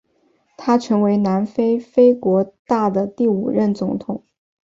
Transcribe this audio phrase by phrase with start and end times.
[0.57, 4.23] 他成为南非非国大的第五任总统。